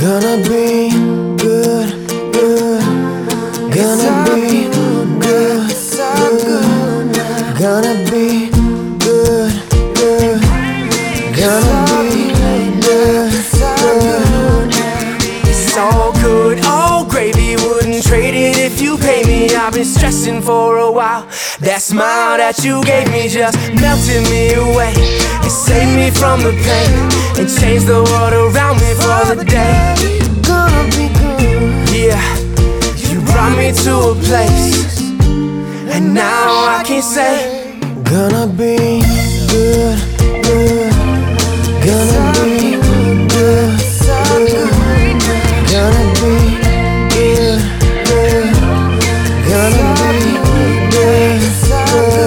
Gonna 0.00 0.38
be 0.48 0.88
good, 1.36 2.08
good. 2.32 2.82
Gonna 3.70 4.24
be 4.24 4.70
good, 4.72 5.20
good. 5.20 5.70
Gonna 7.58 8.10
be 8.10 8.48
good, 8.98 9.52
good. 9.94 10.40
Gonna 11.36 11.84
be 11.84 12.32
good, 12.32 12.80
good. 12.80 13.32
It's 15.46 15.76
all 15.76 16.12
good, 16.14 16.64
all 16.64 17.04
gravy. 17.04 17.56
Wouldn't 17.56 18.02
trade 18.02 18.32
it 18.32 18.56
if 18.56 18.80
you 18.80 18.96
pay 18.96 19.22
me. 19.24 19.54
I've 19.54 19.74
been 19.74 19.84
stressing 19.84 20.40
for 20.40 20.78
a 20.78 20.90
while. 20.90 21.26
That 21.60 21.82
smile 21.82 22.38
that 22.38 22.64
you 22.64 22.82
gave 22.84 23.10
me 23.12 23.28
just 23.28 23.54
melted 23.74 24.22
me 24.30 24.54
away. 24.54 24.94
It 25.44 25.50
saved 25.50 25.94
me 25.94 26.10
from 26.10 26.40
the 26.40 26.52
pain 26.52 27.38
and 27.38 27.46
changed 27.60 27.86
the 27.86 28.02
world 28.02 28.32
around. 28.32 28.69
Brought 33.50 33.58
me 33.58 33.72
to 33.72 33.94
a 33.98 34.14
place, 34.14 35.00
and 35.90 36.14
now 36.14 36.78
I 36.78 36.82
can 36.86 37.02
say, 37.02 37.78
Gonna 38.04 38.46
be 38.46 39.02
good, 39.48 39.98
good. 40.44 40.92
Gonna 41.84 42.32
be 42.34 42.76
good, 42.76 43.30
good. 43.30 43.80
Gonna 49.48 49.88
be 49.94 50.38
good, 50.90 51.40
good. 51.70 52.20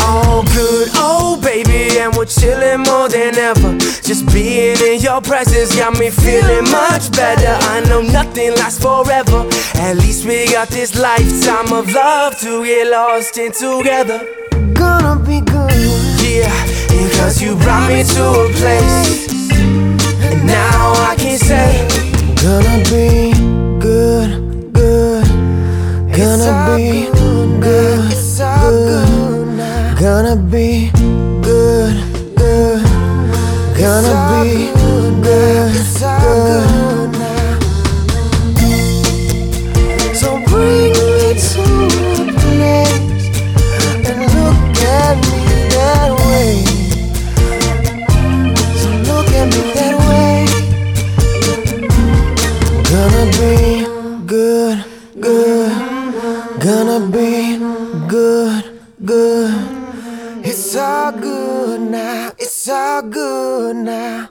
All 0.00 0.42
good, 0.44 0.88
oh 0.94 1.38
baby, 1.42 1.98
and 1.98 2.14
we're 2.16 2.26
chilling 2.26 2.80
more 2.80 3.08
than 3.08 3.36
ever. 3.36 3.78
Just 4.02 4.26
being 4.32 4.76
in 4.78 5.00
your 5.00 5.20
presence 5.20 5.74
got 5.74 5.98
me 5.98 6.10
feeling 6.10 6.64
much 6.70 7.10
better. 7.12 7.61
Nothing 8.24 8.54
lasts 8.54 8.80
forever. 8.80 9.48
At 9.74 9.96
least 9.96 10.24
we 10.24 10.46
got 10.46 10.68
this 10.68 10.94
lifetime 10.96 11.72
of 11.72 11.92
love 11.92 12.38
to 12.38 12.64
get 12.64 12.88
lost 12.88 13.36
in 13.36 13.50
together. 13.50 14.20
Gonna 14.74 15.16
be 15.26 15.40
good. 15.40 15.72
Yeah, 16.22 16.54
because 16.86 17.42
you 17.42 17.56
brought 17.56 17.88
me 17.88 18.04
to 18.04 18.24
a 18.42 18.48
place, 18.60 19.50
and 19.50 20.46
now 20.46 20.92
I 21.10 21.16
can 21.18 21.36
say, 21.36 21.70
Gonna 22.40 22.78
be 22.94 23.32
good, 23.80 24.72
good. 24.72 25.26
Gonna 26.16 26.76
be 26.76 27.10
good, 27.10 27.60
good. 27.60 28.12
Gonna 29.98 30.36
be 30.36 30.90
good, 31.42 31.96
good. 32.36 32.84
Gonna 33.76 34.44
be 34.44 34.81
Gonna 49.42 49.50
be 53.32 53.84
good, 54.26 54.84
good. 55.18 55.72
Gonna 56.60 57.00
be 57.10 57.58
good, 58.06 58.64
good, 59.04 60.46
it's 60.46 60.76
all 60.76 61.10
good 61.10 61.80
now. 61.80 62.30
It's 62.38 62.68
all 62.68 63.02
good 63.02 63.76
now. 63.76 64.28